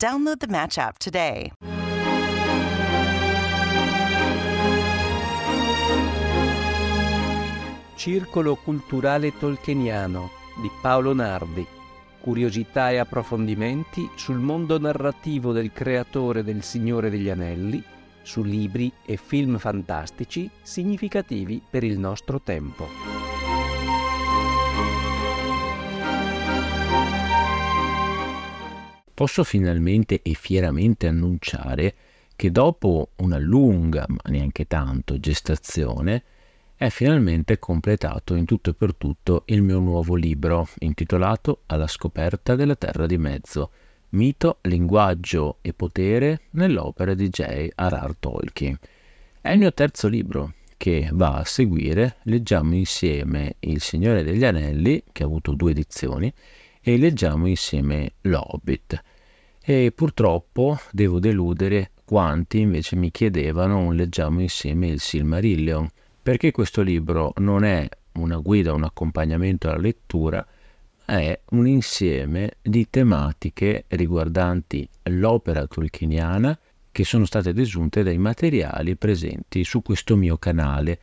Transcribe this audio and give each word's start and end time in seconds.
Download 0.00 0.36
the 0.36 0.46
Match 0.48 0.78
app 0.78 0.96
today. 0.96 1.50
Circolo 7.96 8.54
culturale 8.54 9.36
tolkieniano 9.36 10.30
di 10.62 10.70
Paolo 10.80 11.12
Nardi. 11.14 11.66
Curiosità 12.20 12.90
e 12.90 12.98
approfondimenti 12.98 14.08
sul 14.14 14.38
mondo 14.38 14.78
narrativo 14.78 15.50
del 15.50 15.72
creatore 15.72 16.44
del 16.44 16.62
Signore 16.62 17.10
degli 17.10 17.28
Anelli, 17.28 17.82
su 18.22 18.44
libri 18.44 18.92
e 19.04 19.16
film 19.16 19.58
fantastici 19.58 20.48
significativi 20.62 21.60
per 21.68 21.82
il 21.82 21.98
nostro 21.98 22.40
tempo. 22.40 23.17
Posso 29.18 29.42
finalmente 29.42 30.22
e 30.22 30.34
fieramente 30.34 31.08
annunciare 31.08 31.92
che 32.36 32.52
dopo 32.52 33.08
una 33.16 33.36
lunga, 33.36 34.04
ma 34.06 34.20
neanche 34.26 34.68
tanto, 34.68 35.18
gestazione, 35.18 36.22
è 36.76 36.88
finalmente 36.88 37.58
completato 37.58 38.36
in 38.36 38.44
tutto 38.44 38.70
e 38.70 38.74
per 38.74 38.94
tutto 38.94 39.42
il 39.46 39.62
mio 39.62 39.80
nuovo 39.80 40.14
libro 40.14 40.68
intitolato 40.78 41.62
Alla 41.66 41.88
scoperta 41.88 42.54
della 42.54 42.76
Terra 42.76 43.06
di 43.06 43.18
Mezzo, 43.18 43.72
mito, 44.10 44.58
linguaggio 44.60 45.58
e 45.62 45.72
potere 45.72 46.42
nell'opera 46.50 47.14
di 47.14 47.28
J.R.R. 47.28 48.14
Tolkien. 48.20 48.78
È 49.40 49.50
il 49.50 49.58
mio 49.58 49.74
terzo 49.74 50.06
libro 50.06 50.52
che 50.76 51.08
va 51.12 51.38
a 51.38 51.44
seguire. 51.44 52.18
Leggiamo 52.22 52.76
insieme 52.76 53.56
Il 53.58 53.80
Signore 53.80 54.22
degli 54.22 54.44
Anelli, 54.44 55.02
che 55.10 55.24
ha 55.24 55.26
avuto 55.26 55.54
due 55.54 55.72
edizioni, 55.72 56.32
e 56.80 56.96
leggiamo 56.96 57.46
insieme 57.46 58.12
L'Hobbit. 58.22 59.02
E 59.70 59.92
purtroppo 59.94 60.80
devo 60.90 61.18
deludere 61.18 61.90
quanti 62.06 62.60
invece 62.60 62.96
mi 62.96 63.10
chiedevano 63.10 63.80
un 63.80 63.96
leggiamo 63.96 64.40
insieme 64.40 64.86
il 64.86 64.98
Silmarillion 64.98 65.86
perché 66.22 66.52
questo 66.52 66.80
libro 66.80 67.34
non 67.36 67.64
è 67.64 67.86
una 68.12 68.38
guida, 68.38 68.72
un 68.72 68.84
accompagnamento 68.84 69.68
alla 69.68 69.76
lettura, 69.76 70.46
è 71.04 71.38
un 71.50 71.66
insieme 71.66 72.52
di 72.62 72.88
tematiche 72.88 73.84
riguardanti 73.88 74.88
l'opera 75.02 75.66
tolkieniana 75.66 76.58
che 76.90 77.04
sono 77.04 77.26
state 77.26 77.52
desunte 77.52 78.02
dai 78.02 78.16
materiali 78.16 78.96
presenti 78.96 79.64
su 79.64 79.82
questo 79.82 80.16
mio 80.16 80.38
canale 80.38 80.98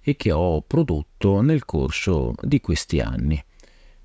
e 0.00 0.16
che 0.16 0.32
ho 0.32 0.62
prodotto 0.62 1.42
nel 1.42 1.66
corso 1.66 2.32
di 2.40 2.62
questi 2.62 2.98
anni. 2.98 3.44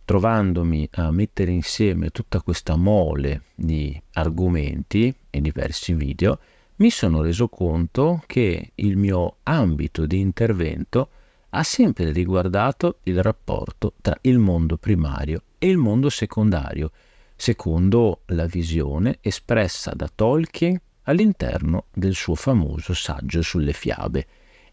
Trovandomi 0.05 0.87
a 0.93 1.11
mettere 1.11 1.51
insieme 1.51 2.09
tutta 2.09 2.41
questa 2.41 2.75
mole 2.75 3.43
di 3.55 3.99
argomenti 4.13 5.13
e 5.29 5.41
diversi 5.41 5.93
video, 5.93 6.39
mi 6.77 6.89
sono 6.89 7.21
reso 7.21 7.47
conto 7.47 8.23
che 8.25 8.71
il 8.75 8.97
mio 8.97 9.37
ambito 9.43 10.05
di 10.05 10.19
intervento 10.19 11.09
ha 11.49 11.63
sempre 11.63 12.11
riguardato 12.11 12.99
il 13.03 13.21
rapporto 13.21 13.93
tra 14.01 14.17
il 14.21 14.39
mondo 14.39 14.77
primario 14.77 15.43
e 15.57 15.69
il 15.69 15.77
mondo 15.77 16.09
secondario, 16.09 16.91
secondo 17.35 18.21
la 18.27 18.45
visione 18.45 19.17
espressa 19.21 19.91
da 19.93 20.09
Tolkien 20.13 20.79
all'interno 21.03 21.85
del 21.93 22.15
suo 22.15 22.35
famoso 22.35 22.93
saggio 22.93 23.41
sulle 23.41 23.73
fiabe. 23.73 24.27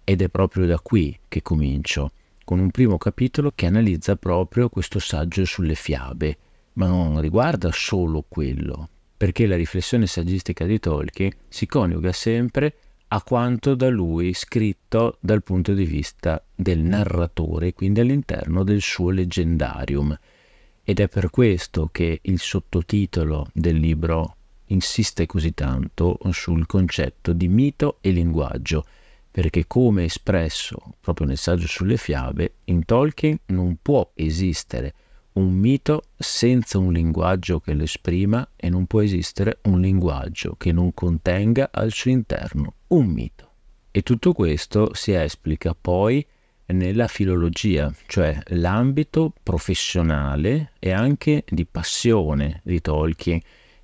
Ed 0.04 0.22
è 0.22 0.28
proprio 0.28 0.66
da 0.66 0.78
qui 0.80 1.18
che 1.28 1.42
comincio, 1.42 2.12
con 2.48 2.60
un 2.60 2.70
primo 2.70 2.96
capitolo 2.96 3.52
che 3.54 3.66
analizza 3.66 4.16
proprio 4.16 4.70
questo 4.70 4.98
saggio 4.98 5.44
sulle 5.44 5.74
fiabe, 5.74 6.38
ma 6.72 6.86
non 6.86 7.20
riguarda 7.20 7.68
solo 7.70 8.24
quello, 8.26 8.88
perché 9.18 9.46
la 9.46 9.54
riflessione 9.54 10.06
saggistica 10.06 10.64
di 10.64 10.78
Tolkien 10.80 11.30
si 11.46 11.66
coniuga 11.66 12.10
sempre 12.10 12.74
a 13.08 13.22
quanto 13.22 13.74
da 13.74 13.90
lui 13.90 14.32
scritto 14.32 15.18
dal 15.20 15.42
punto 15.42 15.74
di 15.74 15.84
vista 15.84 16.42
del 16.54 16.78
narratore, 16.78 17.74
quindi 17.74 18.00
all'interno 18.00 18.64
del 18.64 18.80
suo 18.80 19.10
leggendarium. 19.10 20.18
Ed 20.84 21.00
è 21.00 21.08
per 21.08 21.28
questo 21.28 21.90
che 21.92 22.20
il 22.22 22.38
sottotitolo 22.38 23.50
del 23.52 23.76
libro 23.76 24.36
insiste 24.68 25.26
così 25.26 25.52
tanto 25.52 26.18
sul 26.30 26.64
concetto 26.64 27.34
di 27.34 27.48
mito 27.48 27.98
e 28.00 28.08
linguaggio, 28.10 28.86
perché 29.38 29.68
come 29.68 30.02
espresso 30.02 30.94
proprio 31.00 31.28
nel 31.28 31.36
saggio 31.36 31.68
sulle 31.68 31.96
fiabe, 31.96 32.54
in 32.64 32.84
Tolkien 32.84 33.38
non 33.46 33.78
può 33.80 34.10
esistere 34.14 34.92
un 35.34 35.52
mito 35.52 36.06
senza 36.16 36.78
un 36.78 36.92
linguaggio 36.92 37.60
che 37.60 37.72
lo 37.72 37.84
esprima 37.84 38.48
e 38.56 38.68
non 38.68 38.86
può 38.86 39.00
esistere 39.00 39.60
un 39.66 39.80
linguaggio 39.80 40.56
che 40.58 40.72
non 40.72 40.92
contenga 40.92 41.68
al 41.70 41.92
suo 41.92 42.10
interno 42.10 42.74
un 42.88 43.06
mito. 43.06 43.50
E 43.92 44.02
tutto 44.02 44.32
questo 44.32 44.92
si 44.92 45.12
esplica 45.12 45.72
poi 45.80 46.26
nella 46.66 47.06
filologia, 47.06 47.94
cioè 48.08 48.36
l'ambito 48.46 49.32
professionale 49.40 50.72
e 50.80 50.90
anche 50.90 51.44
di 51.48 51.64
passione 51.64 52.60
di 52.64 52.80
Tolkien 52.80 53.40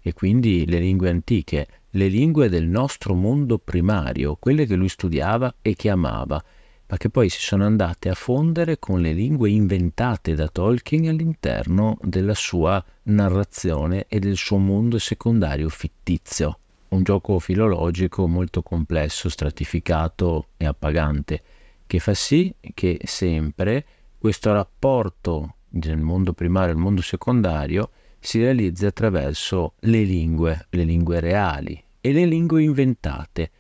e 0.07 0.13
quindi 0.13 0.67
le 0.67 0.79
lingue 0.79 1.09
antiche, 1.09 1.67
le 1.91 2.09
lingue 2.09 2.51
del 2.51 2.67
nostro 2.67 3.15
mondo 3.15 3.57
primario, 3.57 4.37
quelle 4.37 4.67
che 4.67 4.75
lui 4.75 4.91
studiava 4.91 5.55
e 5.63 5.75
che 5.75 5.89
amava 5.89 6.45
ma 6.87 6.97
che 6.99 7.09
poi 7.09 7.29
si 7.29 7.41
sono 7.41 7.65
andate 7.65 8.09
a 8.09 8.15
fondere 8.15 8.79
con 8.79 9.01
le 9.01 9.13
lingue 9.13 9.51
inventate 9.51 10.35
da 10.35 10.49
Tolkien 10.49 11.09
all'interno 11.09 11.99
della 12.03 12.35
sua 12.35 12.83
narrazione 13.05 14.07
e 14.09 14.19
del 14.19 14.37
suo 14.37 14.59
mondo 14.59 14.99
secondario 14.99 15.69
fittizio. 15.69 16.59
Un 16.89 17.03
gioco 17.03 17.39
filologico 17.39 18.29
molto 18.29 18.63
complesso, 18.63 19.29
stratificato 19.29 20.49
e 20.57 20.67
appagante, 20.67 21.43
che 21.87 21.99
fa 21.99 22.15
sì 22.15 22.55
che 22.75 23.01
sempre 23.05 23.85
questo 24.19 24.53
rapporto 24.53 25.57
del 25.69 25.99
mondo 25.99 26.33
primario 26.33 26.71
e 26.71 26.75
il 26.75 26.81
mondo 26.81 27.03
secondario 27.03 27.91
si 28.25 28.41
realizzi 28.41 28.87
attraverso 28.87 29.75
le 29.81 30.03
lingue, 30.03 30.67
le 30.71 30.85
lingue 30.85 31.21
reali 31.21 31.83
e 32.01 32.13
le 32.13 32.25
lingue 32.25 32.63
inventate, 32.63 33.51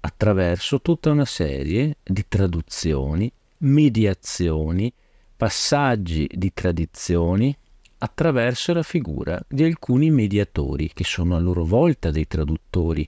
attraverso 0.00 0.80
tutta 0.80 1.10
una 1.10 1.26
serie 1.26 1.98
di 2.02 2.24
traduzioni, 2.26 3.30
mediazioni, 3.58 4.90
passaggi 5.36 6.26
di 6.32 6.52
tradizioni 6.54 7.54
attraverso 7.98 8.72
la 8.72 8.82
figura 8.82 9.42
di 9.46 9.62
alcuni 9.62 10.10
mediatori 10.10 10.90
che 10.94 11.04
sono 11.04 11.36
a 11.36 11.40
loro 11.40 11.64
volta 11.64 12.10
dei 12.10 12.26
traduttori 12.26 13.06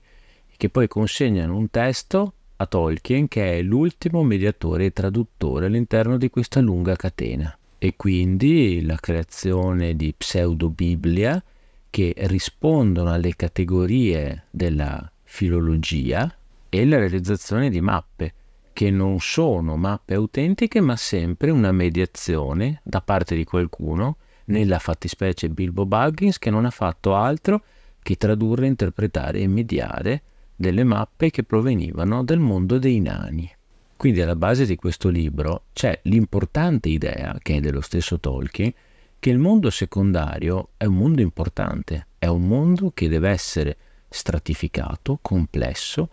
che 0.55 0.69
poi 0.69 0.87
consegnano 0.87 1.55
un 1.55 1.69
testo 1.71 2.33
a 2.57 2.65
Tolkien 2.67 3.27
che 3.27 3.57
è 3.57 3.61
l'ultimo 3.63 4.23
mediatore 4.23 4.85
e 4.85 4.93
traduttore 4.93 5.65
all'interno 5.65 6.17
di 6.17 6.29
questa 6.29 6.59
lunga 6.59 6.95
catena 6.95 7.57
e 7.79 7.95
quindi 7.95 8.83
la 8.83 8.95
creazione 8.95 9.95
di 9.95 10.13
pseudo-biblia 10.17 11.43
che 11.89 12.13
rispondono 12.15 13.11
alle 13.11 13.35
categorie 13.35 14.45
della 14.49 15.09
filologia 15.23 16.33
e 16.69 16.85
la 16.85 16.97
realizzazione 16.97 17.69
di 17.69 17.81
mappe, 17.81 18.33
che 18.73 18.91
non 18.91 19.19
sono 19.19 19.77
mappe 19.77 20.13
autentiche 20.15 20.81
ma 20.81 20.95
sempre 20.95 21.49
una 21.49 21.71
mediazione 21.71 22.81
da 22.83 23.01
parte 23.01 23.35
di 23.35 23.43
qualcuno, 23.43 24.17
nella 24.45 24.79
fattispecie 24.79 25.49
Bilbo 25.49 25.85
Buggins, 25.85 26.39
che 26.39 26.49
non 26.49 26.65
ha 26.65 26.69
fatto 26.69 27.15
altro 27.15 27.63
che 28.01 28.15
tradurre, 28.15 28.67
interpretare 28.67 29.39
e 29.39 29.47
mediare 29.47 30.21
delle 30.55 30.83
mappe 30.83 31.29
che 31.29 31.43
provenivano 31.43 32.23
dal 32.23 32.39
mondo 32.39 32.79
dei 32.79 32.99
nani. 32.99 33.56
Quindi 33.97 34.21
alla 34.21 34.35
base 34.35 34.67
di 34.67 34.75
questo 34.75 35.09
libro 35.09 35.63
c'è 35.73 35.99
l'importante 36.03 36.87
idea, 36.87 37.35
che 37.41 37.55
è 37.55 37.59
dello 37.59 37.81
stesso 37.81 38.19
Tolkien, 38.19 38.71
che 39.17 39.29
il 39.31 39.39
mondo 39.39 39.71
secondario 39.71 40.69
è 40.77 40.85
un 40.85 40.95
mondo 40.95 41.21
importante, 41.21 42.05
è 42.19 42.27
un 42.27 42.47
mondo 42.47 42.91
che 42.91 43.09
deve 43.09 43.29
essere 43.29 43.77
stratificato, 44.07 45.17
complesso 45.19 46.11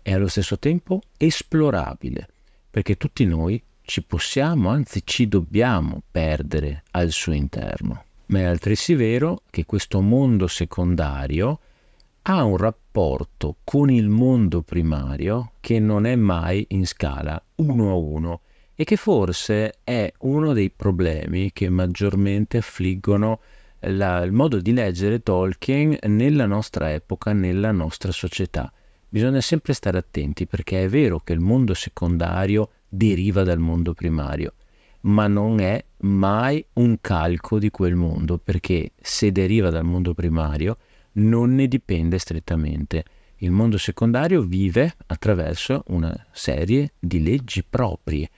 e 0.00 0.14
allo 0.14 0.28
stesso 0.28 0.58
tempo 0.58 1.02
esplorabile, 1.18 2.26
perché 2.70 2.96
tutti 2.96 3.26
noi 3.26 3.62
ci 3.82 4.02
possiamo, 4.02 4.70
anzi 4.70 5.02
ci 5.04 5.28
dobbiamo 5.28 6.02
perdere 6.10 6.84
al 6.92 7.10
suo 7.10 7.32
interno. 7.32 8.04
Ma 8.28 8.38
è 8.38 8.44
altresì 8.44 8.94
vero 8.94 9.42
che 9.50 9.66
questo 9.66 10.00
mondo 10.00 10.46
secondario 10.46 11.60
ha 12.28 12.42
un 12.42 12.56
rapporto 12.56 13.58
con 13.62 13.88
il 13.88 14.08
mondo 14.08 14.62
primario 14.62 15.52
che 15.60 15.78
non 15.78 16.06
è 16.06 16.16
mai 16.16 16.64
in 16.70 16.84
scala 16.84 17.40
uno 17.56 17.90
a 17.90 17.94
uno 17.94 18.40
e 18.74 18.82
che 18.82 18.96
forse 18.96 19.78
è 19.84 20.12
uno 20.20 20.52
dei 20.52 20.70
problemi 20.70 21.52
che 21.52 21.68
maggiormente 21.68 22.56
affliggono 22.58 23.40
la, 23.80 24.22
il 24.22 24.32
modo 24.32 24.60
di 24.60 24.72
leggere 24.72 25.22
Tolkien 25.22 25.96
nella 26.08 26.46
nostra 26.46 26.92
epoca, 26.92 27.32
nella 27.32 27.70
nostra 27.70 28.10
società. 28.10 28.72
Bisogna 29.08 29.40
sempre 29.40 29.72
stare 29.72 29.98
attenti 29.98 30.46
perché 30.46 30.82
è 30.82 30.88
vero 30.88 31.20
che 31.20 31.32
il 31.32 31.40
mondo 31.40 31.74
secondario 31.74 32.70
deriva 32.88 33.44
dal 33.44 33.60
mondo 33.60 33.94
primario, 33.94 34.54
ma 35.02 35.28
non 35.28 35.60
è 35.60 35.82
mai 35.98 36.64
un 36.74 36.98
calco 37.00 37.60
di 37.60 37.70
quel 37.70 37.94
mondo 37.94 38.36
perché 38.36 38.90
se 39.00 39.30
deriva 39.30 39.70
dal 39.70 39.84
mondo 39.84 40.12
primario 40.12 40.76
non 41.16 41.54
ne 41.54 41.68
dipende 41.68 42.18
strettamente. 42.18 43.04
Il 43.36 43.50
mondo 43.50 43.78
secondario 43.78 44.42
vive 44.42 44.94
attraverso 45.06 45.84
una 45.88 46.26
serie 46.32 46.92
di 46.98 47.22
leggi 47.22 47.62
proprie 47.62 48.28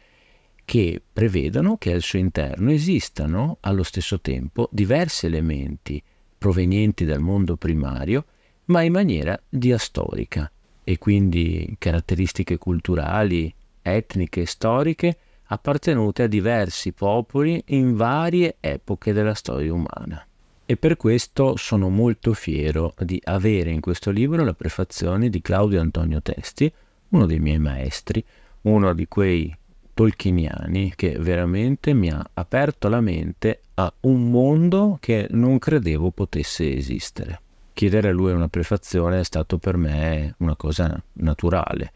che 0.64 1.00
prevedono 1.10 1.76
che 1.78 1.92
al 1.92 2.02
suo 2.02 2.18
interno 2.18 2.70
esistano 2.70 3.56
allo 3.60 3.82
stesso 3.82 4.20
tempo 4.20 4.68
diversi 4.70 5.26
elementi 5.26 6.02
provenienti 6.36 7.04
dal 7.04 7.20
mondo 7.20 7.56
primario, 7.56 8.24
ma 8.66 8.82
in 8.82 8.92
maniera 8.92 9.40
diastorica, 9.48 10.50
e 10.84 10.98
quindi 10.98 11.74
caratteristiche 11.78 12.58
culturali, 12.58 13.52
etniche 13.80 14.42
e 14.42 14.46
storiche 14.46 15.18
appartenute 15.44 16.24
a 16.24 16.26
diversi 16.26 16.92
popoli 16.92 17.62
in 17.68 17.94
varie 17.96 18.56
epoche 18.60 19.12
della 19.12 19.34
storia 19.34 19.72
umana. 19.72 20.27
E 20.70 20.76
per 20.76 20.98
questo 20.98 21.56
sono 21.56 21.88
molto 21.88 22.34
fiero 22.34 22.92
di 22.98 23.18
avere 23.24 23.70
in 23.70 23.80
questo 23.80 24.10
libro 24.10 24.44
la 24.44 24.52
prefazione 24.52 25.30
di 25.30 25.40
Claudio 25.40 25.80
Antonio 25.80 26.20
Testi, 26.20 26.70
uno 27.08 27.24
dei 27.24 27.38
miei 27.38 27.58
maestri, 27.58 28.22
uno 28.62 28.92
di 28.92 29.08
quei 29.08 29.56
tolkieniani 29.94 30.92
che 30.94 31.16
veramente 31.18 31.94
mi 31.94 32.10
ha 32.10 32.22
aperto 32.34 32.90
la 32.90 33.00
mente 33.00 33.62
a 33.76 33.90
un 34.00 34.30
mondo 34.30 34.98
che 35.00 35.26
non 35.30 35.58
credevo 35.58 36.10
potesse 36.10 36.70
esistere. 36.74 37.40
Chiedere 37.72 38.10
a 38.10 38.12
lui 38.12 38.32
una 38.32 38.48
prefazione 38.48 39.20
è 39.20 39.24
stato 39.24 39.56
per 39.56 39.78
me 39.78 40.34
una 40.40 40.54
cosa 40.54 41.02
naturale. 41.14 41.92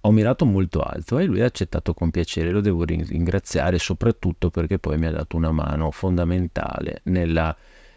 Ho 0.00 0.10
mirato 0.10 0.44
molto 0.44 0.80
alto 0.80 1.20
e 1.20 1.26
lui 1.26 1.42
ha 1.42 1.46
accettato 1.46 1.94
con 1.94 2.10
piacere, 2.10 2.50
lo 2.50 2.60
devo 2.60 2.82
ringraziare 2.82 3.78
soprattutto 3.78 4.50
perché 4.50 4.80
poi 4.80 4.98
mi 4.98 5.06
ha 5.06 5.12
dato 5.12 5.36
una 5.36 5.52
mano 5.52 5.92
fondamentale 5.92 7.02
nella 7.04 7.56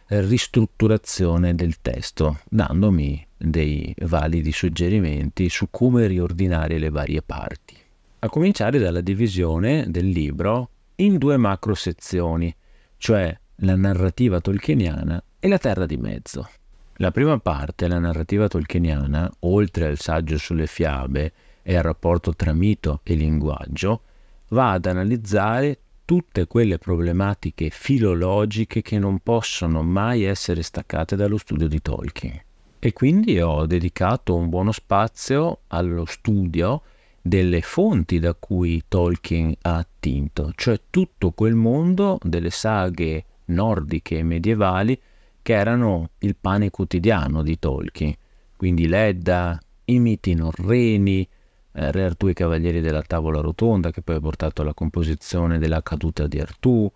ristrutturazione 0.10 1.54
del 1.54 1.80
testo, 1.82 2.40
dandomi 2.50 3.26
dei 3.38 3.94
validi 4.06 4.52
suggerimenti 4.52 5.50
su 5.50 5.68
come 5.70 6.08
riordinare 6.08 6.80
le 6.80 6.90
varie 6.90 7.22
parti. 7.22 7.76
A 8.20 8.30
cominciare 8.30 8.80
dalla 8.80 9.02
divisione 9.02 9.86
del 9.88 10.10
libro 10.10 10.70
in 10.96 11.18
due 11.18 11.38
macro 11.38 11.76
sezioni, 11.76 12.54
cioè 12.98 13.38
la 13.58 13.76
narrativa 13.76 14.42
tolkieniana 14.42 15.24
e 15.40 15.48
la 15.48 15.58
terra 15.58 15.86
di 15.86 15.98
mezzo. 15.98 16.50
La 16.96 17.12
prima 17.12 17.40
parte, 17.40 17.88
la 17.88 18.00
narrativa 18.00 18.48
tolkieniana, 18.48 19.32
oltre 19.40 19.86
al 19.86 20.00
saggio 20.00 20.38
sulle 20.38 20.68
fiabe 20.68 21.32
e 21.62 21.78
al 21.78 21.84
rapporto 21.84 22.36
tra 22.36 22.52
mito 22.52 23.00
e 23.04 23.14
linguaggio, 23.14 24.02
va 24.50 24.72
ad 24.72 24.86
analizzare 24.86 25.80
tutte 26.10 26.48
quelle 26.48 26.80
problematiche 26.80 27.70
filologiche 27.70 28.82
che 28.82 28.98
non 28.98 29.20
possono 29.20 29.84
mai 29.84 30.24
essere 30.24 30.64
staccate 30.64 31.16
dallo 31.16 31.38
studio 31.38 31.68
di 31.68 31.84
Tolkien. 31.84 32.42
E 32.80 32.94
quindi 32.94 33.40
ho 33.40 33.68
dedicato 33.68 34.34
un 34.34 34.50
buono 34.50 34.72
spazio 34.72 35.60
allo 35.68 36.06
studio 36.06 36.82
delle 37.22 37.62
fonti 37.62 38.18
da 38.18 38.34
cui 38.34 38.86
Tolkien 38.88 39.54
ha 39.62 39.76
attinto, 39.76 40.52
cioè 40.56 40.82
tutto 40.90 41.30
quel 41.30 41.54
mondo 41.54 42.18
delle 42.24 42.50
saghe 42.50 43.26
nordiche 43.46 44.18
e 44.18 44.24
medievali 44.24 45.00
che 45.44 45.54
erano 45.54 46.10
il 46.22 46.36
pane 46.36 46.72
quotidiano 46.72 47.44
di 47.44 47.60
Tolkien, 47.60 48.16
quindi 48.58 48.88
l'Edda, 48.88 49.60
i 49.86 50.00
miti 50.00 50.34
norreni, 50.34 51.28
Re 51.71 52.04
Artù 52.04 52.27
e 52.27 52.31
i 52.31 52.33
Cavalieri 52.33 52.81
della 52.81 53.01
Tavola 53.01 53.42
Rotonda, 53.42 53.92
che 53.92 54.01
poi 54.01 54.16
ha 54.16 54.19
portato 54.19 54.62
alla 54.62 54.74
composizione 54.74 55.60
della 55.60 55.81
caduta 55.81 56.27
di 56.27 56.39
Artù, 56.39 56.92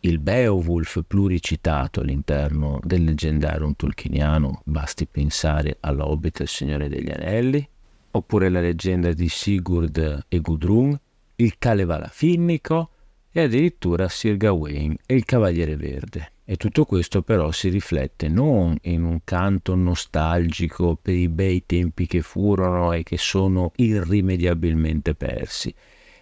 il 0.00 0.18
Beowulf 0.20 1.02
pluricitato 1.06 2.00
all'interno 2.00 2.78
del 2.84 3.04
leggendario 3.04 3.72
tolkieniano, 3.76 4.62
basti 4.64 5.06
pensare 5.06 5.78
all'Hobbit 5.80 6.40
e 6.40 6.42
al 6.42 6.48
Signore 6.48 6.88
degli 6.88 7.10
Anelli, 7.10 7.68
oppure 8.12 8.48
la 8.48 8.60
leggenda 8.60 9.12
di 9.12 9.28
Sigurd 9.28 10.26
e 10.28 10.38
Gudrun, 10.40 10.98
il 11.36 11.58
Kalevala 11.58 12.08
finnico 12.08 12.90
e 13.32 13.42
addirittura 13.42 14.08
Sir 14.08 14.36
Gawain 14.36 14.96
e 15.04 15.14
il 15.14 15.24
Cavaliere 15.24 15.76
Verde. 15.76 16.32
E 16.50 16.56
tutto 16.56 16.86
questo 16.86 17.20
però 17.20 17.52
si 17.52 17.68
riflette 17.68 18.26
non 18.28 18.74
in 18.84 19.04
un 19.04 19.20
canto 19.22 19.74
nostalgico 19.74 20.96
per 20.96 21.12
i 21.12 21.28
bei 21.28 21.64
tempi 21.66 22.06
che 22.06 22.22
furono 22.22 22.94
e 22.94 23.02
che 23.02 23.18
sono 23.18 23.72
irrimediabilmente 23.76 25.14
persi, 25.14 25.74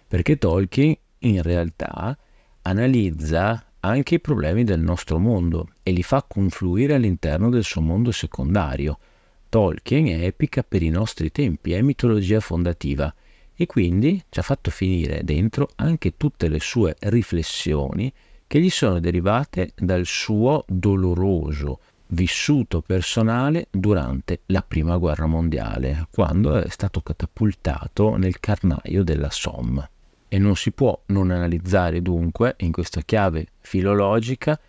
perché 0.05 0.37
Tolkien 0.37 0.93
in 1.19 1.41
realtà 1.41 2.17
analizza 2.63 3.71
anche 3.79 4.15
i 4.15 4.19
problemi 4.19 4.65
del 4.65 4.81
nostro 4.81 5.17
mondo 5.17 5.69
e 5.81 5.91
li 5.91 6.03
fa 6.03 6.25
confluire 6.27 6.95
all'interno 6.95 7.49
del 7.49 7.63
suo 7.63 7.79
mondo 7.79 8.11
secondario. 8.11 8.99
Tolkien 9.47 10.07
è 10.07 10.25
epica 10.25 10.61
per 10.61 10.83
i 10.83 10.89
nostri 10.89 11.31
tempi, 11.31 11.71
è 11.71 11.81
mitologia 11.81 12.41
fondativa 12.41 13.15
e 13.55 13.65
quindi 13.65 14.21
ci 14.27 14.39
ha 14.39 14.43
fatto 14.43 14.71
finire 14.71 15.21
dentro 15.23 15.69
anche 15.75 16.17
tutte 16.17 16.49
le 16.49 16.59
sue 16.59 16.97
riflessioni 16.99 18.11
che 18.47 18.61
gli 18.61 18.69
sono 18.69 18.99
derivate 18.99 19.73
dal 19.75 20.05
suo 20.05 20.63
doloroso 20.67 21.79
vissuto 22.07 22.81
personale 22.81 23.67
durante 23.69 24.41
la 24.47 24.63
prima 24.65 24.97
guerra 24.97 25.25
mondiale, 25.25 26.07
quando 26.11 26.55
è 26.55 26.69
stato 26.69 27.01
catapultato 27.01 28.15
nel 28.15 28.39
carnaio 28.39 29.03
della 29.03 29.29
Somme. 29.29 29.89
E 30.29 30.37
non 30.39 30.55
si 30.55 30.71
può 30.71 30.97
non 31.07 31.31
analizzare 31.31 32.01
dunque, 32.01 32.55
in 32.59 32.71
questa 32.71 33.01
chiave 33.01 33.47
filologica, 33.59 34.59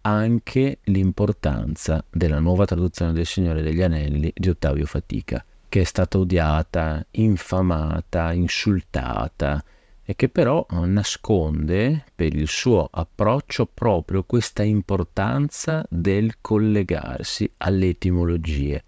anche 0.00 0.78
l'importanza 0.84 2.04
della 2.08 2.38
nuova 2.38 2.64
traduzione 2.64 3.12
del 3.12 3.26
Signore 3.26 3.62
degli 3.62 3.82
Anelli 3.82 4.32
di 4.34 4.48
Ottavio 4.48 4.86
Fatica, 4.86 5.44
che 5.68 5.80
è 5.82 5.84
stata 5.84 6.18
odiata, 6.18 7.04
infamata, 7.12 8.32
insultata, 8.32 9.62
e 10.10 10.16
che 10.16 10.30
però 10.30 10.66
nasconde 10.70 12.02
per 12.14 12.34
il 12.34 12.48
suo 12.48 12.88
approccio 12.90 13.66
proprio 13.66 14.24
questa 14.24 14.62
importanza 14.62 15.84
del 15.90 16.36
collegarsi 16.40 17.52
alle 17.58 17.88
etimologie, 17.88 18.82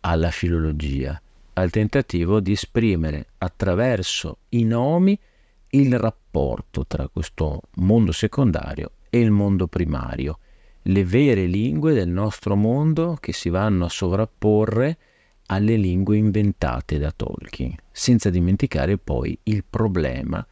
alla 0.00 0.30
filologia, 0.30 1.18
al 1.54 1.70
tentativo 1.70 2.40
di 2.40 2.52
esprimere 2.52 3.28
attraverso 3.38 4.40
i 4.50 4.64
nomi 4.64 5.18
il 5.70 5.98
rapporto 5.98 6.84
tra 6.86 7.08
questo 7.08 7.62
mondo 7.76 8.12
secondario 8.12 8.90
e 9.08 9.20
il 9.20 9.30
mondo 9.30 9.68
primario, 9.68 10.38
le 10.82 11.02
vere 11.02 11.46
lingue 11.46 11.94
del 11.94 12.10
nostro 12.10 12.56
mondo 12.56 13.16
che 13.18 13.32
si 13.32 13.48
vanno 13.48 13.86
a 13.86 13.88
sovrapporre 13.88 14.98
alle 15.46 15.76
lingue 15.76 16.18
inventate 16.18 16.98
da 16.98 17.10
Tolkien, 17.10 17.74
senza 17.90 18.28
dimenticare 18.28 18.98
poi 18.98 19.38
il 19.44 19.64
problema 19.64 20.46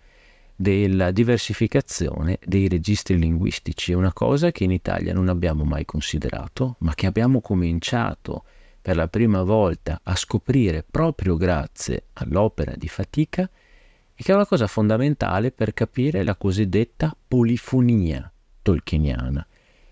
della 0.56 1.10
diversificazione 1.10 2.38
dei 2.42 2.66
registri 2.66 3.18
linguistici, 3.18 3.92
è 3.92 3.94
una 3.94 4.14
cosa 4.14 4.50
che 4.50 4.64
in 4.64 4.70
Italia 4.70 5.12
non 5.12 5.28
abbiamo 5.28 5.64
mai 5.64 5.84
considerato, 5.84 6.76
ma 6.78 6.94
che 6.94 7.06
abbiamo 7.06 7.42
cominciato 7.42 8.44
per 8.80 8.96
la 8.96 9.08
prima 9.08 9.42
volta 9.42 10.00
a 10.02 10.16
scoprire 10.16 10.84
proprio 10.88 11.36
grazie 11.36 12.04
all'opera 12.14 12.72
di 12.74 12.88
fatica 12.88 13.42
e 13.42 14.22
che 14.22 14.32
è 14.32 14.34
una 14.34 14.46
cosa 14.46 14.66
fondamentale 14.66 15.52
per 15.52 15.74
capire 15.74 16.24
la 16.24 16.36
cosiddetta 16.36 17.14
polifonia 17.28 18.32
tolkieniana. 18.62 19.46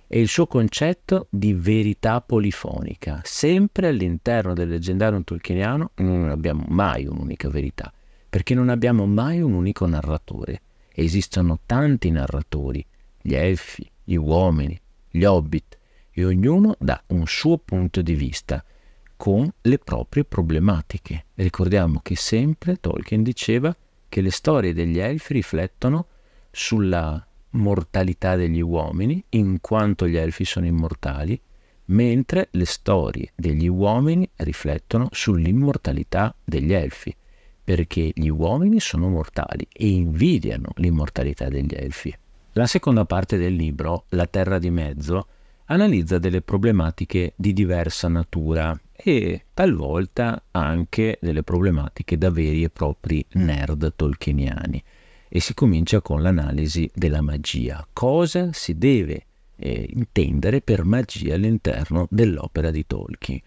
E 0.06 0.20
il 0.20 0.28
suo 0.28 0.46
concetto 0.46 1.26
di 1.28 1.52
verità 1.54 2.20
polifonica. 2.20 3.20
Sempre 3.24 3.88
all'interno 3.88 4.54
del 4.54 4.68
leggendario 4.68 5.22
tolkieniano 5.24 5.90
non 5.96 6.28
abbiamo 6.28 6.64
mai 6.68 7.06
un'unica 7.06 7.48
verità 7.48 7.92
perché 8.34 8.56
non 8.56 8.68
abbiamo 8.68 9.06
mai 9.06 9.40
un 9.40 9.52
unico 9.52 9.86
narratore. 9.86 10.60
Esistono 10.92 11.60
tanti 11.66 12.10
narratori, 12.10 12.84
gli 13.22 13.32
elfi, 13.32 13.88
gli 14.02 14.16
uomini, 14.16 14.76
gli 15.08 15.22
hobbit, 15.22 15.78
e 16.10 16.24
ognuno 16.24 16.74
dà 16.80 17.00
un 17.10 17.28
suo 17.28 17.58
punto 17.58 18.02
di 18.02 18.14
vista, 18.14 18.64
con 19.14 19.48
le 19.60 19.78
proprie 19.78 20.24
problematiche. 20.24 21.26
Ricordiamo 21.34 22.00
che 22.02 22.16
sempre 22.16 22.80
Tolkien 22.80 23.22
diceva 23.22 23.72
che 24.08 24.20
le 24.20 24.32
storie 24.32 24.74
degli 24.74 24.98
elfi 24.98 25.34
riflettono 25.34 26.08
sulla 26.50 27.24
mortalità 27.50 28.34
degli 28.34 28.60
uomini, 28.60 29.24
in 29.28 29.60
quanto 29.60 30.08
gli 30.08 30.16
elfi 30.16 30.44
sono 30.44 30.66
immortali, 30.66 31.40
mentre 31.84 32.48
le 32.50 32.64
storie 32.64 33.30
degli 33.36 33.68
uomini 33.68 34.28
riflettono 34.38 35.06
sull'immortalità 35.12 36.34
degli 36.42 36.72
elfi, 36.72 37.14
perché 37.64 38.12
gli 38.14 38.28
uomini 38.28 38.78
sono 38.78 39.08
mortali 39.08 39.66
e 39.72 39.88
invidiano 39.88 40.68
l'immortalità 40.76 41.48
degli 41.48 41.74
elfi. 41.74 42.14
La 42.52 42.66
seconda 42.66 43.04
parte 43.04 43.38
del 43.38 43.54
libro, 43.54 44.04
La 44.10 44.26
Terra 44.26 44.58
di 44.58 44.70
Mezzo, 44.70 45.26
analizza 45.66 46.18
delle 46.18 46.42
problematiche 46.42 47.32
di 47.36 47.52
diversa 47.52 48.08
natura 48.08 48.78
e 48.92 49.46
talvolta 49.54 50.44
anche 50.50 51.18
delle 51.20 51.42
problematiche 51.42 52.18
da 52.18 52.30
veri 52.30 52.62
e 52.62 52.70
propri 52.70 53.24
nerd 53.32 53.94
tolkieniani. 53.96 54.82
E 55.28 55.40
si 55.40 55.54
comincia 55.54 56.00
con 56.00 56.22
l'analisi 56.22 56.88
della 56.94 57.22
magia. 57.22 57.84
Cosa 57.92 58.52
si 58.52 58.78
deve 58.78 59.26
eh, 59.56 59.88
intendere 59.90 60.60
per 60.60 60.84
magia 60.84 61.34
all'interno 61.34 62.06
dell'opera 62.10 62.70
di 62.70 62.86
Tolkien? 62.86 63.40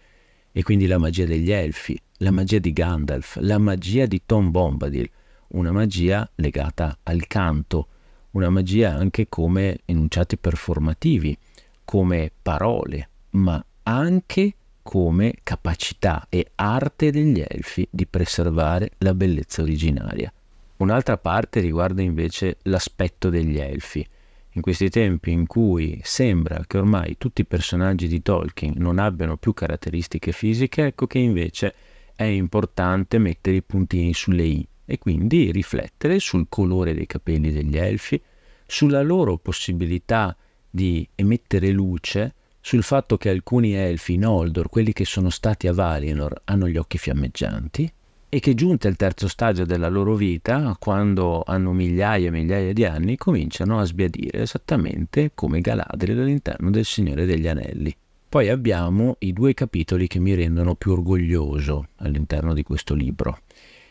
E 0.52 0.62
quindi 0.62 0.86
la 0.86 0.98
magia 0.98 1.24
degli 1.24 1.50
elfi, 1.50 1.98
la 2.18 2.30
magia 2.30 2.58
di 2.58 2.72
Gandalf, 2.72 3.36
la 3.40 3.58
magia 3.58 4.06
di 4.06 4.22
Tom 4.26 4.50
Bombadil, 4.50 5.08
una 5.48 5.70
magia 5.70 6.28
legata 6.36 6.98
al 7.04 7.26
canto, 7.26 7.88
una 8.32 8.50
magia 8.50 8.94
anche 8.94 9.28
come 9.28 9.80
enunciati 9.84 10.36
performativi, 10.36 11.36
come 11.84 12.30
parole, 12.42 13.08
ma 13.30 13.64
anche 13.84 14.54
come 14.82 15.34
capacità 15.42 16.26
e 16.28 16.50
arte 16.56 17.10
degli 17.10 17.44
elfi 17.46 17.86
di 17.90 18.06
preservare 18.06 18.92
la 18.98 19.14
bellezza 19.14 19.62
originaria. 19.62 20.32
Un'altra 20.78 21.18
parte 21.18 21.60
riguarda 21.60 22.02
invece 22.02 22.56
l'aspetto 22.62 23.30
degli 23.30 23.58
elfi. 23.58 24.06
In 24.52 24.62
questi 24.62 24.88
tempi 24.90 25.30
in 25.30 25.46
cui 25.46 26.00
sembra 26.02 26.64
che 26.66 26.78
ormai 26.78 27.16
tutti 27.16 27.42
i 27.42 27.46
personaggi 27.46 28.08
di 28.08 28.22
Tolkien 28.22 28.74
non 28.76 28.98
abbiano 28.98 29.36
più 29.36 29.54
caratteristiche 29.54 30.32
fisiche, 30.32 30.86
ecco 30.86 31.06
che 31.06 31.18
invece 31.18 31.74
è 32.18 32.24
importante 32.24 33.18
mettere 33.18 33.58
i 33.58 33.62
puntini 33.62 34.12
sulle 34.12 34.42
i 34.42 34.68
e 34.84 34.98
quindi 34.98 35.52
riflettere 35.52 36.18
sul 36.18 36.46
colore 36.48 36.92
dei 36.92 37.06
capelli 37.06 37.52
degli 37.52 37.76
elfi, 37.76 38.20
sulla 38.66 39.02
loro 39.02 39.36
possibilità 39.36 40.36
di 40.68 41.08
emettere 41.14 41.70
luce 41.70 42.34
sul 42.60 42.82
fatto 42.82 43.16
che 43.18 43.28
alcuni 43.28 43.74
elfi 43.74 44.14
in 44.14 44.22
Noldor, 44.22 44.68
quelli 44.68 44.92
che 44.92 45.04
sono 45.04 45.30
stati 45.30 45.68
a 45.68 45.72
Valinor, 45.72 46.40
hanno 46.46 46.66
gli 46.66 46.76
occhi 46.76 46.98
fiammeggianti 46.98 47.92
e 48.28 48.40
che 48.40 48.54
giunti 48.54 48.88
al 48.88 48.96
terzo 48.96 49.28
stadio 49.28 49.64
della 49.64 49.88
loro 49.88 50.16
vita, 50.16 50.74
quando 50.76 51.44
hanno 51.46 51.72
migliaia 51.72 52.26
e 52.26 52.32
migliaia 52.32 52.72
di 52.72 52.84
anni, 52.84 53.16
cominciano 53.16 53.78
a 53.78 53.84
sbiadire 53.84 54.42
esattamente 54.42 55.30
come 55.34 55.60
Galadriel 55.60 56.18
all'interno 56.18 56.70
del 56.70 56.84
Signore 56.84 57.26
degli 57.26 57.46
Anelli. 57.46 57.96
Poi 58.28 58.50
abbiamo 58.50 59.16
i 59.20 59.32
due 59.32 59.54
capitoli 59.54 60.06
che 60.06 60.18
mi 60.18 60.34
rendono 60.34 60.74
più 60.74 60.92
orgoglioso 60.92 61.88
all'interno 61.96 62.52
di 62.52 62.62
questo 62.62 62.92
libro, 62.92 63.40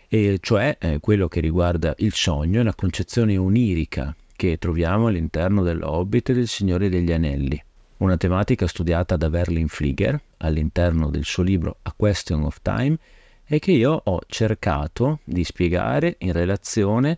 e 0.08 0.38
cioè 0.40 0.78
eh, 0.80 1.00
quello 1.00 1.28
che 1.28 1.40
riguarda 1.40 1.96
il 1.98 2.14
sogno 2.14 2.60
e 2.60 2.64
la 2.64 2.76
concezione 2.76 3.36
onirica 3.36 4.16
che 4.36 4.60
troviamo 4.60 5.08
all'interno 5.08 5.64
dell'Hobbit 5.64 6.30
e 6.30 6.34
del 6.34 6.48
Signore 6.48 6.88
degli 6.88 7.12
Anelli, 7.12 7.60
una 7.98 8.16
tematica 8.16 8.68
studiata 8.68 9.18
da 9.18 9.28
Verlin 9.28 9.68
Flieger 9.68 10.22
all'interno 10.38 11.10
del 11.10 11.24
suo 11.26 11.42
libro 11.42 11.80
A 11.82 11.94
Question 11.98 12.44
of 12.44 12.60
Time 12.62 12.96
e 13.44 13.58
che 13.58 13.72
io 13.72 14.00
ho 14.04 14.20
cercato 14.28 15.20
di 15.24 15.44
spiegare 15.44 16.16
in 16.20 16.32
relazione 16.32 17.18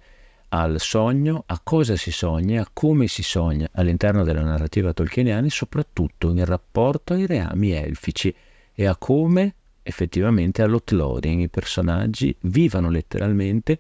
al 0.49 0.79
sogno, 0.79 1.43
a 1.45 1.59
cosa 1.63 1.95
si 1.95 2.11
sogna, 2.11 2.61
a 2.61 2.69
come 2.71 3.07
si 3.07 3.23
sogna 3.23 3.69
all'interno 3.73 4.23
della 4.23 4.41
narrativa 4.41 4.93
tolkieniana 4.93 5.45
e 5.45 5.51
soprattutto 5.51 6.29
in 6.29 6.43
rapporto 6.45 7.13
ai 7.13 7.25
reami 7.25 7.71
elfici 7.71 8.33
e 8.73 8.85
a 8.85 8.95
come 8.95 9.53
effettivamente 9.83 10.61
all'Otlorien 10.61 11.39
i 11.39 11.49
personaggi 11.49 12.35
vivano 12.41 12.89
letteralmente 12.89 13.79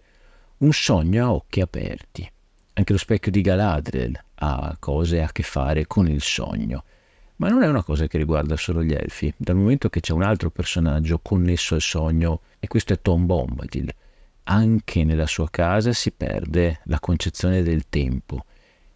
un 0.57 0.71
sogno 0.73 1.25
a 1.25 1.33
occhi 1.33 1.61
aperti. 1.61 2.29
Anche 2.73 2.91
lo 2.91 2.99
specchio 2.99 3.31
di 3.31 3.41
Galadriel 3.41 4.19
ha 4.35 4.75
cose 4.79 5.21
a 5.21 5.31
che 5.31 5.43
fare 5.43 5.87
con 5.87 6.07
il 6.07 6.21
sogno. 6.21 6.83
Ma 7.37 7.47
non 7.47 7.63
è 7.63 7.67
una 7.67 7.83
cosa 7.83 8.07
che 8.07 8.17
riguarda 8.17 8.57
solo 8.57 8.83
gli 8.83 8.93
elfi, 8.93 9.33
dal 9.37 9.55
momento 9.55 9.89
che 9.89 10.01
c'è 10.01 10.11
un 10.11 10.23
altro 10.23 10.49
personaggio 10.49 11.19
connesso 11.19 11.75
al 11.75 11.81
sogno, 11.81 12.41
e 12.59 12.67
questo 12.67 12.93
è 12.93 13.01
Tom 13.01 13.25
Bombadil. 13.25 13.93
Anche 14.51 15.03
nella 15.03 15.27
sua 15.27 15.47
casa 15.51 15.93
si 15.93 16.11
perde 16.11 16.79
la 16.85 16.99
concezione 16.99 17.61
del 17.61 17.87
tempo. 17.87 18.45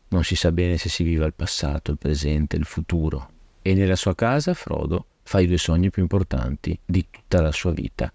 Non 0.07 0.23
si 0.23 0.35
sa 0.35 0.51
bene 0.51 0.77
se 0.77 0.89
si 0.89 1.03
viva 1.03 1.27
il 1.27 1.35
passato, 1.35 1.91
il 1.91 1.99
presente, 1.99 2.55
il 2.55 2.65
futuro. 2.65 3.29
E 3.61 3.75
nella 3.75 3.95
sua 3.95 4.15
casa 4.15 4.55
Frodo 4.55 5.05
fa 5.21 5.41
i 5.41 5.45
due 5.45 5.59
sogni 5.59 5.91
più 5.91 6.01
importanti 6.01 6.77
di 6.83 7.05
tutta 7.07 7.39
la 7.39 7.51
sua 7.51 7.71
vita, 7.71 8.11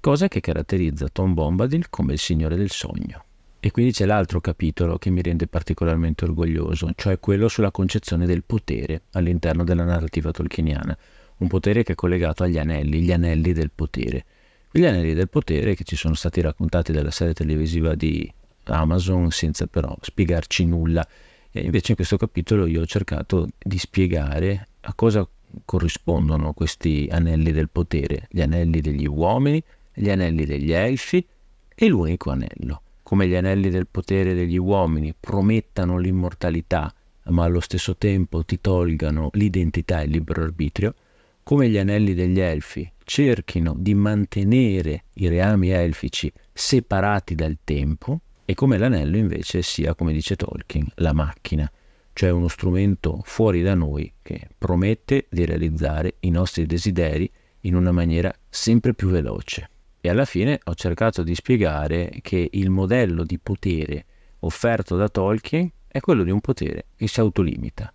cosa 0.00 0.26
che 0.26 0.40
caratterizza 0.40 1.06
Tom 1.08 1.32
Bombadil 1.32 1.88
come 1.90 2.14
il 2.14 2.18
signore 2.18 2.56
del 2.56 2.70
sogno. 2.70 3.24
E 3.60 3.70
quindi 3.70 3.92
c'è 3.92 4.04
l'altro 4.04 4.40
capitolo 4.40 4.98
che 4.98 5.10
mi 5.10 5.22
rende 5.22 5.46
particolarmente 5.46 6.24
orgoglioso, 6.24 6.90
cioè 6.96 7.20
quello 7.20 7.46
sulla 7.46 7.70
concezione 7.70 8.26
del 8.26 8.42
potere 8.42 9.02
all'interno 9.12 9.62
della 9.62 9.84
narrativa 9.84 10.32
tolkieniana, 10.32 10.98
un 11.36 11.46
potere 11.46 11.84
che 11.84 11.92
è 11.92 11.94
collegato 11.94 12.42
agli 12.42 12.58
anelli, 12.58 13.00
gli 13.00 13.12
anelli 13.12 13.52
del 13.52 13.70
potere. 13.72 14.24
Gli 14.70 14.84
anelli 14.84 15.14
del 15.14 15.28
potere 15.28 15.74
che 15.74 15.84
ci 15.84 15.96
sono 15.96 16.14
stati 16.14 16.40
raccontati 16.40 16.92
dalla 16.92 17.10
serie 17.10 17.34
televisiva 17.34 17.94
di 17.94 18.32
Amazon 18.64 19.30
senza 19.30 19.66
però 19.66 19.96
spiegarci 20.00 20.64
nulla. 20.64 21.06
E 21.50 21.60
invece 21.60 21.90
in 21.90 21.96
questo 21.96 22.16
capitolo 22.16 22.66
io 22.66 22.82
ho 22.82 22.86
cercato 22.86 23.48
di 23.58 23.78
spiegare 23.78 24.68
a 24.82 24.94
cosa 24.94 25.26
corrispondono 25.64 26.52
questi 26.52 27.08
anelli 27.10 27.50
del 27.50 27.68
potere, 27.68 28.28
gli 28.30 28.40
anelli 28.40 28.80
degli 28.80 29.06
uomini, 29.06 29.62
gli 29.92 30.08
anelli 30.08 30.46
degli 30.46 30.70
elfi 30.70 31.26
e 31.74 31.86
l'unico 31.88 32.30
anello 32.30 32.82
come 33.10 33.26
gli 33.26 33.34
anelli 33.34 33.70
del 33.70 33.88
potere 33.88 34.34
degli 34.34 34.56
uomini 34.56 35.12
promettano 35.18 35.98
l'immortalità, 35.98 36.94
ma 37.24 37.42
allo 37.42 37.58
stesso 37.58 37.96
tempo 37.96 38.44
ti 38.44 38.60
tolgano 38.60 39.30
l'identità 39.32 40.00
e 40.00 40.04
il 40.04 40.12
libero 40.12 40.44
arbitrio, 40.44 40.94
come 41.42 41.68
gli 41.68 41.78
anelli 41.78 42.14
degli 42.14 42.40
elfi 42.40 42.90
cerchino 43.10 43.74
di 43.76 43.92
mantenere 43.92 45.06
i 45.14 45.26
reami 45.26 45.70
elfici 45.70 46.32
separati 46.52 47.34
dal 47.34 47.58
tempo, 47.64 48.20
e 48.44 48.54
come 48.54 48.78
l'anello 48.78 49.16
invece 49.16 49.62
sia, 49.62 49.96
come 49.96 50.12
dice 50.12 50.36
Tolkien, 50.36 50.86
la 50.96 51.12
macchina, 51.12 51.68
cioè 52.12 52.30
uno 52.30 52.46
strumento 52.46 53.20
fuori 53.24 53.62
da 53.62 53.74
noi 53.74 54.12
che 54.22 54.48
promette 54.56 55.26
di 55.28 55.44
realizzare 55.44 56.18
i 56.20 56.30
nostri 56.30 56.66
desideri 56.66 57.28
in 57.62 57.74
una 57.74 57.90
maniera 57.90 58.32
sempre 58.48 58.94
più 58.94 59.08
veloce. 59.08 59.70
E 60.00 60.08
alla 60.08 60.24
fine 60.24 60.60
ho 60.62 60.74
cercato 60.74 61.24
di 61.24 61.34
spiegare 61.34 62.18
che 62.22 62.48
il 62.52 62.70
modello 62.70 63.24
di 63.24 63.38
potere 63.38 64.04
offerto 64.40 64.96
da 64.96 65.08
Tolkien 65.08 65.68
è 65.88 65.98
quello 65.98 66.22
di 66.22 66.30
un 66.30 66.40
potere 66.40 66.86
che 66.94 67.08
si 67.08 67.18
autolimita, 67.18 67.92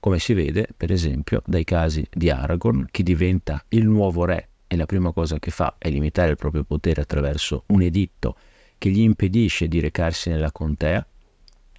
come 0.00 0.18
si 0.18 0.32
vede 0.34 0.68
per 0.76 0.92
esempio 0.92 1.42
dai 1.46 1.64
casi 1.64 2.06
di 2.10 2.30
Aragorn 2.30 2.86
che 2.90 3.02
diventa 3.02 3.64
il 3.68 3.86
nuovo 3.86 4.24
re 4.24 4.48
e 4.66 4.76
la 4.76 4.86
prima 4.86 5.12
cosa 5.12 5.38
che 5.38 5.50
fa 5.50 5.76
è 5.78 5.88
limitare 5.88 6.30
il 6.30 6.36
proprio 6.36 6.62
potere 6.62 7.00
attraverso 7.00 7.64
un 7.68 7.82
editto 7.82 8.36
che 8.76 8.90
gli 8.90 9.00
impedisce 9.00 9.66
di 9.66 9.80
recarsi 9.80 10.28
nella 10.28 10.52
contea, 10.52 11.04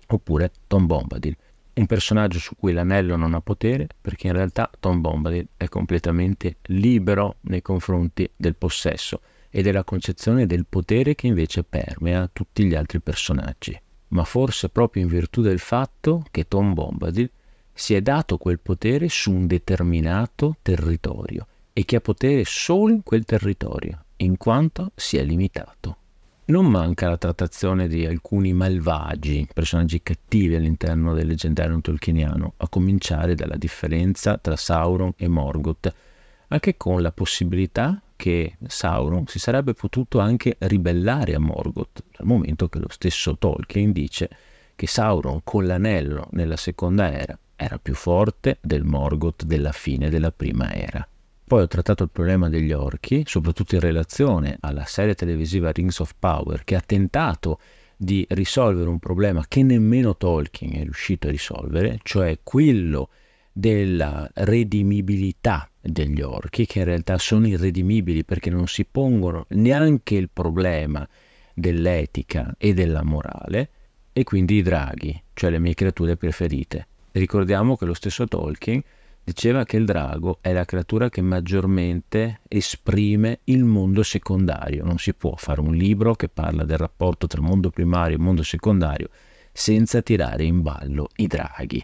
oppure 0.08 0.52
Tom 0.68 0.86
Bombadil, 0.86 1.38
un 1.76 1.86
personaggio 1.86 2.40
su 2.40 2.56
cui 2.56 2.74
l'anello 2.74 3.16
non 3.16 3.34
ha 3.36 3.42
potere 3.42 3.88
perché 4.02 4.28
in 4.28 4.34
realtà 4.34 4.70
Tom 4.80 5.00
Bombadil 5.00 5.48
è 5.56 5.70
completamente 5.70 6.58
libero 6.64 7.38
nei 7.42 7.62
confronti 7.62 8.30
del 8.36 8.56
possesso 8.56 9.22
e 9.50 9.62
della 9.62 9.86
concezione 9.86 10.46
del 10.46 10.66
potere 10.68 11.16
che 11.16 11.28
invece 11.28 11.64
permea 11.64 12.30
tutti 12.32 12.66
gli 12.66 12.76
altri 12.76 13.00
personaggi. 13.00 13.80
Ma 14.10 14.24
forse 14.26 14.70
proprio 14.70 15.04
in 15.04 15.08
virtù 15.08 15.42
del 15.42 15.60
fatto 15.60 16.26
che 16.32 16.48
Tom 16.48 16.74
Bombadil 16.74 17.32
si 17.80 17.96
è 17.96 18.02
dato 18.02 18.38
quel 18.38 18.60
potere 18.60 19.08
su 19.08 19.32
un 19.32 19.48
determinato 19.48 20.58
territorio 20.62 21.48
e 21.72 21.86
che 21.86 21.96
ha 21.96 22.02
potere 22.02 22.44
solo 22.46 22.92
in 22.92 23.04
quel 23.04 23.24
territorio, 23.24 24.04
in 24.18 24.36
quanto 24.36 24.92
si 24.96 25.16
è 25.16 25.24
limitato. 25.24 25.96
Non 26.48 26.66
manca 26.66 27.08
la 27.08 27.16
trattazione 27.16 27.88
di 27.88 28.06
alcuni 28.06 28.52
malvagi, 28.52 29.48
personaggi 29.54 30.04
cattivi 30.04 30.56
all'interno 30.56 31.14
del 31.14 31.28
leggendario 31.28 31.80
tolkieniano, 31.80 32.56
a 32.58 32.68
cominciare 32.68 33.34
dalla 33.34 33.56
differenza 33.56 34.38
tra 34.38 34.58
Sauron 34.58 35.14
e 35.16 35.30
Morgoth, 35.30 35.94
anche 36.50 36.76
con 36.76 37.02
la 37.02 37.14
possibilità 37.14 38.02
che 38.18 38.58
Sauron 38.68 39.26
si 39.28 39.40
sarebbe 39.40 39.74
potuto 39.74 40.20
anche 40.20 40.58
ribellare 40.60 41.34
a 41.34 41.40
Morgoth, 41.40 42.04
dal 42.12 42.28
momento 42.28 42.68
che 42.68 42.80
lo 42.80 42.90
stesso 42.90 43.38
Tolkien 43.38 43.94
dice 43.94 44.30
che 44.76 44.86
Sauron 44.86 45.40
con 45.46 45.66
l'anello 45.66 46.28
nella 46.32 46.58
seconda 46.58 47.10
era 47.14 47.40
era 47.60 47.78
più 47.78 47.94
forte 47.94 48.58
del 48.62 48.86
Morgoth 48.86 49.44
della 49.44 49.74
fine 49.74 50.10
della 50.10 50.32
prima 50.32 50.74
era. 50.74 51.06
Poi 51.44 51.62
ho 51.64 51.68
trattato 51.68 52.04
il 52.04 52.10
problema 52.10 52.48
degli 52.48 52.72
orchi, 52.72 53.24
soprattutto 53.26 53.76
in 53.76 53.82
relazione 53.82 54.58
alla 54.62 54.86
serie 54.86 55.16
televisiva 55.16 55.72
Rings 55.72 56.00
of 56.00 56.14
Power, 56.18 56.64
che 56.64 56.76
ha 56.76 56.82
tentato 56.82 57.60
di 57.98 58.26
risolvere 58.30 58.88
un 58.88 59.00
problema 59.00 59.44
che 59.48 59.62
nemmeno 59.64 60.16
Tolkien 60.16 60.76
è 60.76 60.84
riuscito 60.84 61.28
a 61.28 61.32
risolvere, 61.32 62.00
cioè 62.04 62.40
quello 62.44 63.10
della 63.52 64.30
redimibilità 64.36 65.70
degli 65.82 66.22
orchi, 66.22 66.66
che 66.66 66.80
in 66.80 66.86
realtà 66.86 67.18
sono 67.18 67.46
irredimibili 67.46 68.24
perché 68.24 68.50
non 68.50 68.68
si 68.68 68.86
pongono 68.86 69.48
neanche 69.50 70.16
il 70.16 70.30
problema 70.32 71.06
dell'etica 71.54 72.56
e 72.58 72.74
della 72.74 73.04
morale, 73.04 73.70
e 74.14 74.24
quindi 74.24 74.56
i 74.56 74.62
draghi, 74.62 75.22
cioè 75.34 75.50
le 75.50 75.60
mie 75.60 75.74
creature 75.74 76.16
preferite. 76.16 76.88
Ricordiamo 77.20 77.76
che 77.76 77.84
lo 77.84 77.94
stesso 77.94 78.26
Tolkien 78.30 78.82
diceva 79.22 79.66
che 79.66 79.76
il 79.76 79.84
drago 79.84 80.38
è 80.40 80.54
la 80.54 80.64
creatura 80.64 81.10
che 81.10 81.22
maggiormente 81.22 82.40
esprime 82.48 83.40
il 83.46 83.66
mondo 83.66 84.04
secondario. 84.04 84.86
Non 84.86 85.00
si 85.00 85.14
può 85.14 85.36
fare 85.36 85.60
un 85.60 85.76
libro 85.76 86.16
che 86.16 86.30
parla 86.30 86.64
del 86.64 86.78
rapporto 86.78 87.28
tra 87.28 87.42
mondo 87.42 87.72
primario 87.72 88.16
e 88.16 88.20
mondo 88.22 88.42
secondario 88.42 89.10
senza 89.52 90.02
tirare 90.02 90.46
in 90.46 90.62
ballo 90.62 91.10
i 91.18 91.28
draghi. 91.28 91.84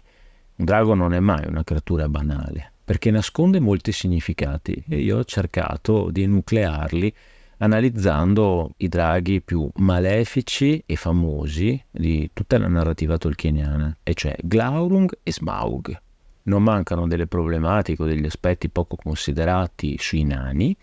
Un 0.56 0.64
drago 0.64 0.94
non 0.94 1.12
è 1.12 1.20
mai 1.20 1.46
una 1.46 1.64
creatura 1.64 2.08
banale, 2.08 2.72
perché 2.82 3.10
nasconde 3.10 3.60
molti 3.60 3.92
significati 3.92 4.82
e 4.88 5.00
io 5.00 5.18
ho 5.18 5.24
cercato 5.24 6.08
di 6.10 6.24
nuclearli 6.24 7.14
analizzando 7.58 8.72
i 8.78 8.88
draghi 8.88 9.40
più 9.40 9.68
malefici 9.76 10.82
e 10.84 10.96
famosi 10.96 11.82
di 11.90 12.30
tutta 12.32 12.58
la 12.58 12.68
narrativa 12.68 13.16
tolkieniana, 13.16 13.98
e 14.02 14.14
cioè 14.14 14.36
Glaurung 14.42 15.10
e 15.22 15.32
Smaug. 15.32 16.00
Non 16.44 16.62
mancano 16.62 17.06
delle 17.06 17.26
problematiche 17.26 18.02
o 18.02 18.06
degli 18.06 18.26
aspetti 18.26 18.68
poco 18.68 18.96
considerati 18.96 19.96
sui 19.98 20.24
nani, 20.24 20.76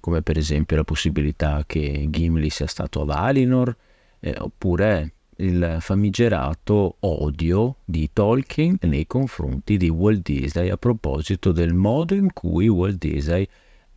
come 0.00 0.22
per 0.22 0.36
esempio 0.36 0.76
la 0.76 0.84
possibilità 0.84 1.64
che 1.66 2.06
Gimli 2.10 2.50
sia 2.50 2.66
stato 2.66 3.02
a 3.02 3.04
Valinor, 3.06 3.76
eh, 4.20 4.34
oppure 4.38 5.12
il 5.36 5.76
famigerato 5.80 6.96
odio 7.00 7.76
di 7.84 8.08
Tolkien 8.12 8.78
nei 8.82 9.06
confronti 9.06 9.76
di 9.76 9.88
Walt 9.88 10.22
Disney 10.22 10.70
a 10.70 10.76
proposito 10.76 11.52
del 11.52 11.74
modo 11.74 12.14
in 12.14 12.32
cui 12.32 12.68
Walt 12.68 12.98
Disney 12.98 13.46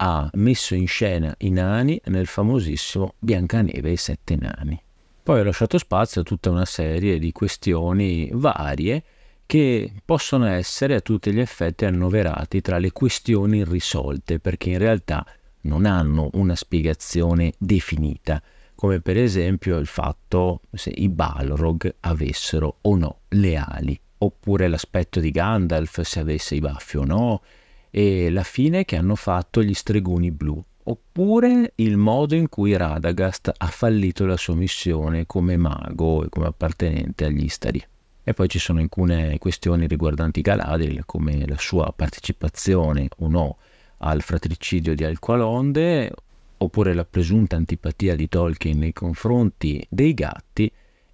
ha 0.02 0.30
messo 0.34 0.76
in 0.76 0.88
scena 0.88 1.34
i 1.40 1.50
nani 1.50 2.00
nel 2.06 2.26
famosissimo 2.26 3.16
Biancaneve 3.20 3.90
e 3.90 3.94
i 3.94 3.98
sette 3.98 4.36
nani. 4.36 4.82
Poi 5.22 5.42
ho 5.42 5.44
lasciato 5.44 5.78
spazio 5.78 6.22
a 6.22 6.24
tutta 6.24 6.50
una 6.50 6.66
serie 6.66 7.20
di 7.20 7.32
questioni 7.32 8.30
varie 8.32 9.04
che 9.46 9.92
possono 10.06 10.48
essere 10.48 10.96
a 10.96 11.02
tutti 11.02 11.34
gli 11.34 11.40
effetti 11.40 11.86
annoverati 11.86 12.62
tra 12.62 12.78
le 12.78 12.92
questioni 12.92 13.58
irrisolte 13.58 14.40
perché 14.40 14.70
in 14.72 14.78
realtà 14.78 15.26
non 15.62 15.86
hanno 15.86 16.30
una 16.34 16.56
spiegazione 16.56 17.54
definita, 17.58 18.42
come 18.76 19.02
per 19.02 19.18
esempio 19.18 19.78
il 19.78 19.88
fatto 19.88 20.62
se 20.72 20.92
i 20.96 21.10
Balrog 21.10 21.96
avessero 22.02 22.78
o 22.82 22.96
no 22.96 23.20
le 23.30 23.56
ali, 23.58 24.00
oppure 24.20 24.68
l'aspetto 24.68 25.20
di 25.20 25.32
Gandalf 25.32 26.02
se 26.02 26.20
avesse 26.20 26.56
i 26.56 26.60
baffi 26.60 26.98
o 26.98 27.04
no, 27.04 27.42
e 27.90 28.30
la 28.30 28.44
fine 28.44 28.86
che 28.86 28.96
hanno 28.96 29.16
fatto 29.16 29.64
gli 29.64 29.74
stregoni 29.74 30.32
blu, 30.32 30.64
oppure 30.84 31.74
il 31.76 31.98
modo 31.98 32.36
in 32.36 32.50
cui 32.50 32.76
Radagast 32.76 33.52
ha 33.56 33.68
fallito 33.68 34.26
la 34.26 34.38
sua 34.38 34.56
missione 34.56 35.26
come 35.26 35.58
mago 35.58 36.26
e 36.26 36.30
come 36.30 36.48
appartenente 36.48 37.26
agli 37.26 37.44
Istari. 37.44 37.84
E 38.24 38.34
poi 38.34 38.48
ci 38.48 38.60
sono 38.60 38.80
alcune 38.80 39.38
questioni 39.40 39.88
riguardanti 39.88 40.42
Galadriel, 40.42 41.06
come 41.06 41.48
la 41.48 41.58
sua 41.58 41.92
partecipazione 41.96 43.08
o 43.20 43.28
no 43.28 43.58
al 44.00 44.22
fratricidio 44.22 44.94
di 44.96 45.04
Alqualonde, 45.04 46.12
oppure 46.58 46.94
la 46.94 47.06
presunta 47.06 47.56
antipatia 47.56 48.16
di 48.16 48.30
Tolkien 48.30 48.78
nei 48.78 48.94
confronti 48.94 49.86
dei 49.90 50.14
gatti 50.14 50.72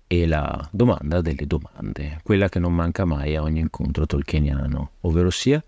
e 0.08 0.28
la 0.28 0.68
domanda 0.72 1.22
delle 1.22 1.48
domande, 1.48 2.20
quella 2.24 2.50
che 2.50 2.60
non 2.60 2.74
manca 2.74 3.06
mai 3.06 3.36
a 3.36 3.42
ogni 3.42 3.60
incontro 3.60 4.06
tolkieniano, 4.06 4.92
ovvero 5.02 5.30
sia 5.30 5.64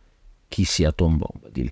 chi 0.48 0.63
sia 0.63 0.92
Tom 0.92 1.18
Bombadil. 1.18 1.70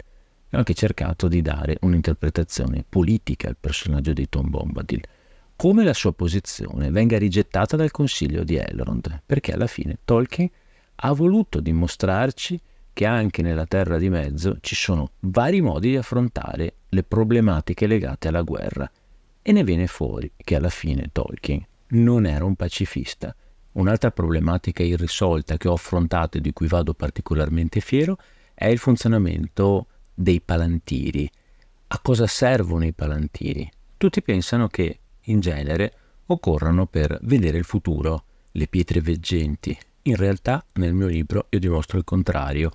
Ho 0.52 0.58
anche 0.58 0.74
cercato 0.74 1.28
di 1.28 1.42
dare 1.42 1.78
un'interpretazione 1.82 2.86
politica 2.88 3.48
al 3.48 3.58
personaggio 3.60 4.14
di 4.14 4.30
Tom 4.30 4.50
Bombadil, 4.50 5.02
come 5.56 5.84
la 5.84 5.94
sua 5.94 6.14
posizione 6.14 6.92
venga 6.92 7.18
rigettata 7.18 7.76
dal 7.76 7.92
consiglio 7.92 8.44
di 8.44 8.56
Elrond, 8.56 9.22
perché 9.26 9.54
alla 9.54 9.68
fine 9.68 10.00
Tolkien 10.04 10.50
ha 10.96 11.12
voluto 11.14 11.60
dimostrarci 11.60 12.60
che 12.94 13.06
anche 13.06 13.42
nella 13.42 13.66
Terra 13.66 13.98
di 13.98 14.10
Mezzo 14.10 14.58
ci 14.62 14.76
sono 14.76 15.12
vari 15.20 15.60
modi 15.60 15.90
di 15.90 15.98
affrontare 15.98 16.76
le 16.88 17.04
problematiche 17.04 17.88
legate 17.88 18.30
alla 18.30 18.42
guerra 18.42 18.90
e 19.42 19.52
ne 19.52 19.64
viene 19.66 19.88
fuori 19.88 20.32
che 20.38 20.56
alla 20.56 20.70
fine 20.70 21.10
Tolkien 21.12 21.66
non 21.88 22.26
era 22.26 22.46
un 22.46 22.56
pacifista. 22.56 23.36
Un'altra 23.74 24.12
problematica 24.12 24.82
irrisolta 24.84 25.58
che 25.58 25.68
ho 25.68 25.74
affrontato 25.74 26.38
e 26.38 26.42
di 26.42 26.54
cui 26.54 26.68
vado 26.68 26.94
particolarmente 26.94 27.82
fiero 27.82 28.18
è 28.56 28.68
il 28.68 28.80
funzionamento 28.80 29.88
dei 30.14 30.42
palantiri. 30.42 31.30
A 31.88 32.00
cosa 32.00 32.26
servono 32.26 32.86
i 32.86 32.94
palantiri? 32.94 33.70
Tutti 33.98 34.22
pensano 34.22 34.68
che, 34.70 35.00
in 35.24 35.42
genere, 35.42 35.94
occorrano 36.28 36.88
per 36.88 37.20
vedere 37.24 37.58
il 37.58 37.66
futuro, 37.66 38.24
le 38.52 38.68
pietre 38.68 39.02
veggenti. 39.02 39.78
In 40.04 40.16
realtà, 40.16 40.66
nel 40.74 40.94
mio 40.94 41.08
libro, 41.08 41.48
io 41.50 41.60
dimostro 41.60 41.98
il 41.98 42.06
contrario. 42.06 42.72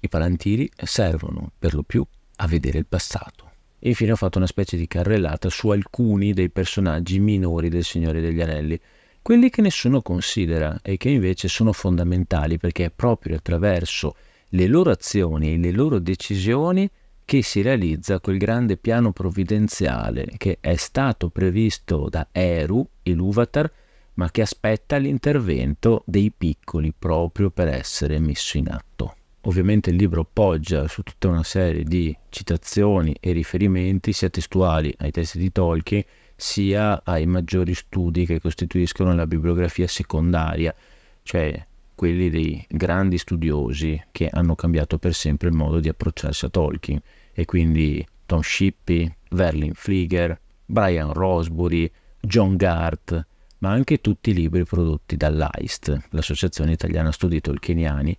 I 0.00 0.08
palantiri 0.08 0.70
servono, 0.76 1.52
per 1.58 1.74
lo 1.74 1.82
più, 1.82 2.04
a 2.36 2.46
vedere 2.48 2.78
il 2.78 2.86
passato. 2.86 3.52
E 3.78 3.90
infine 3.90 4.12
ho 4.12 4.16
fatto 4.16 4.38
una 4.38 4.46
specie 4.46 4.76
di 4.76 4.88
carrellata 4.88 5.48
su 5.48 5.68
alcuni 5.68 6.32
dei 6.32 6.50
personaggi 6.50 7.20
minori 7.20 7.68
del 7.68 7.84
Signore 7.84 8.20
degli 8.20 8.40
Anelli, 8.40 8.80
quelli 9.22 9.48
che 9.48 9.62
nessuno 9.62 10.02
considera 10.02 10.80
e 10.82 10.96
che 10.96 11.08
invece 11.08 11.48
sono 11.48 11.72
fondamentali 11.72 12.58
perché 12.58 12.86
è 12.86 12.90
proprio 12.90 13.36
attraverso 13.36 14.14
le 14.48 14.66
loro 14.66 14.90
azioni 14.90 15.54
e 15.54 15.58
le 15.58 15.70
loro 15.70 15.98
decisioni 15.98 16.88
che 17.24 17.42
si 17.42 17.62
realizza 17.62 18.20
quel 18.20 18.36
grande 18.36 18.76
piano 18.76 19.12
provvidenziale 19.12 20.34
che 20.36 20.58
è 20.60 20.76
stato 20.76 21.30
previsto 21.30 22.08
da 22.10 22.28
Eru, 22.30 22.86
l'Uvatar, 23.02 23.72
ma 24.14 24.30
che 24.30 24.42
aspetta 24.42 24.96
l'intervento 24.96 26.02
dei 26.06 26.30
piccoli 26.36 26.92
proprio 26.96 27.50
per 27.50 27.68
essere 27.68 28.18
messo 28.18 28.58
in 28.58 28.68
atto. 28.68 29.16
Ovviamente 29.46 29.90
il 29.90 29.96
libro 29.96 30.26
poggia 30.30 30.86
su 30.88 31.02
tutta 31.02 31.28
una 31.28 31.42
serie 31.42 31.84
di 31.84 32.16
citazioni 32.28 33.14
e 33.20 33.32
riferimenti 33.32 34.12
sia 34.12 34.30
testuali 34.30 34.94
ai 34.98 35.10
testi 35.10 35.38
di 35.38 35.52
Tolkien 35.52 36.02
sia 36.36 37.02
ai 37.04 37.26
maggiori 37.26 37.74
studi 37.74 38.26
che 38.26 38.40
costituiscono 38.40 39.14
la 39.14 39.26
bibliografia 39.26 39.86
secondaria, 39.86 40.74
cioè 41.22 41.66
quelli 41.94 42.30
dei 42.30 42.64
grandi 42.68 43.18
studiosi 43.18 44.02
che 44.10 44.28
hanno 44.28 44.54
cambiato 44.54 44.98
per 44.98 45.14
sempre 45.14 45.48
il 45.48 45.54
modo 45.54 45.80
di 45.80 45.88
approcciarsi 45.88 46.44
a 46.44 46.48
Tolkien 46.48 47.00
e 47.32 47.44
quindi 47.44 48.04
Tom 48.26 48.40
Shippey, 48.40 49.12
Verlin 49.30 49.74
Flieger, 49.74 50.38
Brian 50.66 51.12
Rosbury, 51.12 51.90
John 52.20 52.56
Gart, 52.56 53.26
ma 53.58 53.70
anche 53.70 54.00
tutti 54.00 54.30
i 54.30 54.34
libri 54.34 54.64
prodotti 54.64 55.16
dall'AIST, 55.16 56.08
l'Associazione 56.10 56.72
Italiana 56.72 57.12
Studi 57.12 57.40
Tolkieniani, 57.40 58.16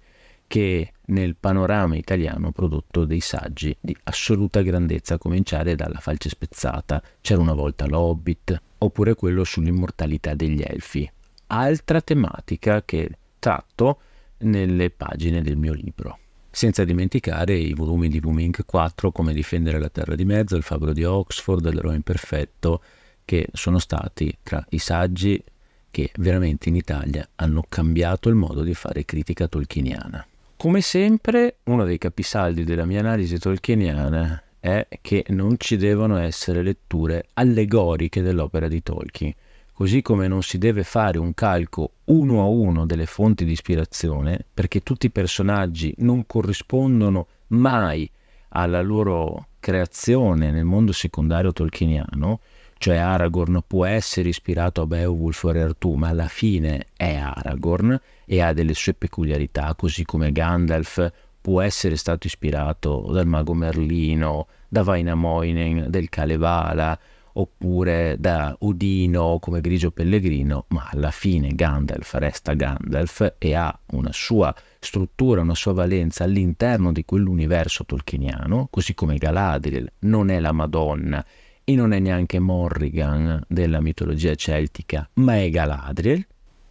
che 0.47 0.91
nel 1.07 1.35
panorama 1.35 1.95
italiano 1.95 2.47
ha 2.47 2.51
prodotto 2.51 3.05
dei 3.05 3.19
saggi 3.19 3.75
di 3.79 3.95
assoluta 4.03 4.61
grandezza, 4.61 5.15
a 5.15 5.17
cominciare 5.17 5.75
dalla 5.75 5.99
Falce 5.99 6.29
Spezzata, 6.29 7.01
C'era 7.21 7.41
una 7.41 7.53
volta 7.53 7.87
l'Hobbit, 7.87 8.61
oppure 8.79 9.15
quello 9.15 9.43
sull'immortalità 9.43 10.33
degli 10.33 10.61
Elfi. 10.63 11.09
Altra 11.47 12.01
tematica 12.01 12.83
che 12.83 13.09
tratto 13.45 13.99
nelle 14.39 14.89
pagine 14.89 15.43
del 15.43 15.55
mio 15.55 15.73
libro. 15.73 16.17
Senza 16.49 16.83
dimenticare 16.83 17.53
i 17.53 17.75
volumi 17.75 18.07
di 18.07 18.19
Booming 18.19 18.65
4 18.65 19.11
come 19.11 19.33
Difendere 19.33 19.77
la 19.77 19.89
Terra 19.89 20.15
di 20.15 20.25
Mezzo, 20.25 20.55
Il 20.55 20.63
Fabbro 20.63 20.93
di 20.93 21.03
Oxford, 21.03 21.71
L'Eroe 21.71 21.93
Imperfetto, 21.93 22.81
che 23.23 23.47
sono 23.53 23.77
stati 23.77 24.35
tra 24.41 24.65
i 24.69 24.79
saggi 24.79 25.43
che 25.91 26.09
veramente 26.17 26.69
in 26.69 26.75
Italia 26.75 27.27
hanno 27.35 27.63
cambiato 27.69 28.29
il 28.29 28.35
modo 28.35 28.63
di 28.63 28.73
fare 28.73 29.05
critica 29.05 29.47
tolkieniana. 29.47 30.25
Come 30.57 30.81
sempre, 30.81 31.57
uno 31.65 31.85
dei 31.85 31.99
capisaldi 31.99 32.63
della 32.63 32.85
mia 32.85 32.99
analisi 32.99 33.37
tolkieniana 33.37 34.41
è 34.59 34.87
che 35.01 35.23
non 35.29 35.55
ci 35.59 35.77
devono 35.77 36.17
essere 36.17 36.63
letture 36.63 37.27
allegoriche 37.33 38.23
dell'opera 38.23 38.67
di 38.67 38.81
Tolkien 38.81 39.33
così 39.75 40.01
come 40.01 40.29
non 40.29 40.41
si 40.41 40.57
deve 40.57 40.83
fare 40.83 41.17
un 41.17 41.33
calco 41.33 41.95
uno 42.05 42.41
a 42.41 42.45
uno 42.45 42.85
delle 42.85 43.05
fonti 43.05 43.43
di 43.43 43.51
ispirazione, 43.51 44.45
perché 44.53 44.79
tutti 44.79 45.07
i 45.07 45.11
personaggi 45.11 45.93
non 45.97 46.25
corrispondono 46.25 47.27
mai 47.47 48.09
alla 48.49 48.81
loro 48.81 49.47
creazione 49.59 50.49
nel 50.49 50.63
mondo 50.63 50.93
secondario 50.93 51.51
tolkieniano, 51.51 52.39
cioè 52.77 52.95
Aragorn 52.95 53.63
può 53.67 53.83
essere 53.83 54.29
ispirato 54.29 54.81
a 54.81 54.85
Beowulf 54.85 55.43
o 55.43 55.49
Artù, 55.49 55.95
ma 55.95 56.07
alla 56.07 56.29
fine 56.29 56.87
è 56.95 57.15
Aragorn 57.15 57.99
e 58.23 58.41
ha 58.41 58.53
delle 58.53 58.73
sue 58.73 58.93
peculiarità, 58.93 59.75
così 59.75 60.05
come 60.05 60.31
Gandalf 60.31 61.11
può 61.41 61.59
essere 61.59 61.97
stato 61.97 62.27
ispirato 62.27 63.09
dal 63.11 63.27
mago 63.27 63.53
Merlino, 63.53 64.47
da 64.69 64.83
Vainamoinen, 64.83 65.89
del 65.89 66.07
Kalevala, 66.07 66.97
oppure 67.37 68.15
da 68.19 68.55
Udino 68.59 69.39
come 69.39 69.61
Grigio 69.61 69.91
Pellegrino, 69.91 70.65
ma 70.69 70.89
alla 70.91 71.11
fine 71.11 71.49
Gandalf 71.55 72.13
resta 72.15 72.53
Gandalf 72.53 73.35
e 73.37 73.55
ha 73.55 73.77
una 73.91 74.11
sua 74.11 74.53
struttura, 74.79 75.41
una 75.41 75.55
sua 75.55 75.73
valenza 75.73 76.23
all'interno 76.23 76.91
di 76.91 77.03
quell'universo 77.03 77.85
tolkieniano, 77.85 78.67
così 78.69 78.93
come 78.93 79.17
Galadriel 79.17 79.91
non 79.99 80.29
è 80.29 80.39
la 80.39 80.51
Madonna 80.51 81.25
e 81.63 81.75
non 81.75 81.93
è 81.93 81.99
neanche 81.99 82.39
Morrigan 82.39 83.43
della 83.47 83.81
mitologia 83.81 84.35
celtica, 84.35 85.09
ma 85.15 85.37
è 85.37 85.49
Galadriel. 85.49 86.25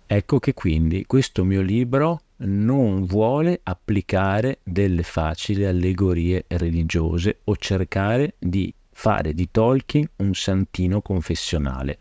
Ecco 0.06 0.38
che 0.38 0.54
quindi 0.54 1.04
questo 1.06 1.44
mio 1.44 1.62
libro 1.62 2.20
non 2.38 3.04
vuole 3.04 3.60
applicare 3.62 4.60
delle 4.62 5.02
facili 5.02 5.64
allegorie 5.64 6.44
religiose 6.48 7.40
o 7.44 7.56
cercare 7.56 8.34
di 8.38 8.72
fare 8.94 9.34
di 9.34 9.50
Tolkien 9.50 10.08
un 10.16 10.32
santino 10.34 11.02
confessionale. 11.02 11.98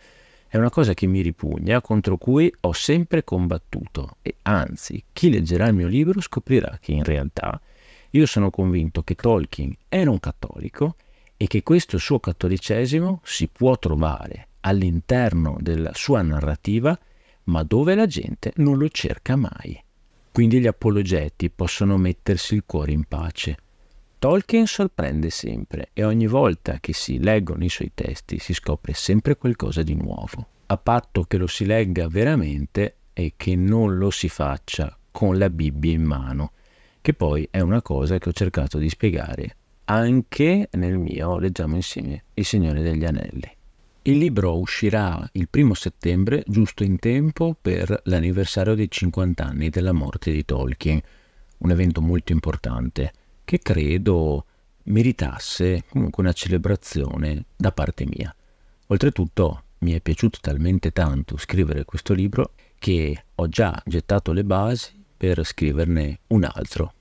È 0.48 0.58
una 0.58 0.70
cosa 0.70 0.94
che 0.94 1.08
mi 1.08 1.22
ripugna, 1.22 1.82
contro 1.82 2.18
cui 2.18 2.54
ho 2.62 2.74
sempre 2.74 3.24
combattuto 3.24 4.18
e 4.22 4.36
anzi, 4.44 5.04
chi 5.12 5.30
leggerà 5.32 5.68
il 5.68 5.74
mio 5.74 5.88
libro 5.88 6.22
scoprirà 6.22 6.78
che 6.80 6.92
in 6.92 7.04
realtà 7.04 7.60
io 8.12 8.26
sono 8.28 8.52
convinto 8.52 9.02
che 9.02 9.16
Tolkien 9.16 9.76
era 9.90 10.12
un 10.12 10.20
cattolico 10.20 10.96
e 11.36 11.48
che 11.48 11.64
questo 11.64 11.98
suo 11.98 12.20
cattolicesimo 12.20 13.22
si 13.24 13.48
può 13.48 13.78
trovare 13.80 14.50
all'interno 14.62 15.58
della 15.60 15.92
sua 15.94 16.22
narrativa, 16.22 16.98
ma 17.46 17.64
dove 17.64 17.96
la 17.96 18.06
gente 18.06 18.54
non 18.58 18.78
lo 18.78 18.88
cerca 18.90 19.36
mai. 19.36 19.84
Quindi 20.32 20.60
gli 20.60 20.68
apologeti 20.68 21.50
possono 21.50 21.98
mettersi 21.98 22.54
il 22.56 22.64
cuore 22.66 22.92
in 22.92 23.04
pace. 23.06 23.58
Tolkien 24.24 24.68
sorprende 24.68 25.30
sempre 25.30 25.90
e 25.92 26.06
ogni 26.06 26.28
volta 26.28 26.78
che 26.80 26.94
si 26.94 27.20
leggono 27.20 27.66
i 27.66 27.70
suoi 27.70 27.92
testi 27.94 28.40
si 28.40 28.54
scopre 28.54 28.94
sempre 28.94 29.36
qualcosa 29.36 29.84
di 29.84 29.96
nuovo, 29.96 30.48
a 30.68 30.78
patto 30.78 31.24
che 31.24 31.36
lo 31.36 31.46
si 31.46 31.66
legga 31.66 32.08
veramente 32.08 32.96
e 33.12 33.34
che 33.36 33.58
non 33.58 33.98
lo 33.98 34.12
si 34.12 34.30
faccia 34.30 34.98
con 35.12 35.38
la 35.38 35.50
Bibbia 35.50 35.92
in 35.92 36.04
mano, 36.04 36.54
che 37.02 37.14
poi 37.14 37.46
è 37.52 37.60
una 37.60 37.82
cosa 37.82 38.18
che 38.18 38.30
ho 38.30 38.32
cercato 38.32 38.78
di 38.78 38.88
spiegare 38.88 39.58
anche 39.84 40.70
nel 40.72 40.98
mio 40.98 41.38
Leggiamo 41.38 41.76
insieme 41.76 42.24
Il 42.36 42.46
Signore 42.46 42.82
degli 42.82 43.04
Anelli. 43.04 43.52
Il 44.04 44.20
libro 44.20 44.58
uscirà 44.58 45.30
il 45.34 45.50
primo 45.50 45.74
settembre, 45.74 46.46
giusto 46.48 46.86
in 46.86 46.98
tempo 46.98 47.58
per 47.62 48.04
l'anniversario 48.06 48.74
dei 48.74 48.90
50 48.90 49.44
anni 49.44 49.70
della 49.70 49.92
morte 49.92 50.32
di 50.32 50.46
Tolkien, 50.46 51.02
un 51.58 51.72
evento 51.72 52.00
molto 52.00 52.32
importante 52.32 53.12
che 53.44 53.60
credo 53.60 54.46
meritasse 54.84 55.86
comunque 55.90 56.24
una 56.24 56.34
celebrazione 56.34 57.46
da 57.56 57.72
parte 57.72 58.06
mia. 58.06 58.34
Oltretutto 58.88 59.64
mi 59.80 59.92
è 59.94 60.02
piaciuto 60.02 60.40
talmente 60.42 60.92
tanto 60.92 61.38
scrivere 61.38 61.86
questo 61.86 62.14
libro 62.14 62.54
che 62.80 63.26
ho 63.36 63.48
già 63.48 63.82
gettato 63.86 64.32
le 64.32 64.44
basi 64.44 65.04
per 65.16 65.44
scriverne 65.46 66.20
un 66.28 66.44
altro 66.44 66.94